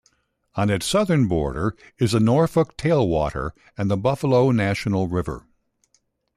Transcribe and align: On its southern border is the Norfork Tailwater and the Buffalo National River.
On 0.55 0.71
its 0.71 0.87
southern 0.87 1.27
border 1.27 1.75
is 1.99 2.13
the 2.13 2.17
Norfork 2.17 2.75
Tailwater 2.75 3.51
and 3.77 3.87
the 3.87 3.97
Buffalo 3.97 4.49
National 4.49 5.07
River. 5.07 5.45